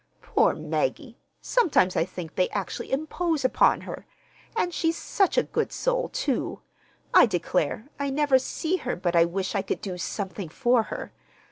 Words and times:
Poor 0.23 0.55
Maggie! 0.55 1.19
Sometimes 1.41 1.95
I 1.95 2.05
think 2.05 2.33
they 2.33 2.49
actually 2.49 2.91
impose 2.91 3.45
upon 3.45 3.81
her. 3.81 4.07
And 4.55 4.73
she's 4.73 4.97
such 4.97 5.37
a 5.37 5.43
good 5.43 5.71
soul, 5.71 6.09
too! 6.09 6.61
I 7.13 7.27
declare, 7.27 7.87
I 7.99 8.09
never 8.09 8.39
see 8.39 8.77
her 8.77 8.95
but 8.95 9.15
I 9.15 9.25
wish 9.25 9.53
I 9.53 9.61
could 9.61 9.79
do 9.79 9.99
something 9.99 10.49
for 10.49 10.81
her. 10.89 11.13